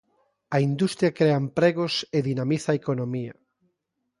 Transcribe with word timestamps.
A 0.55 0.57
industria 0.69 1.15
crea 1.17 1.41
empregos 1.43 1.93
e 2.17 2.19
dinamiza 2.29 2.67
a 2.71 2.77
economía. 2.81 3.33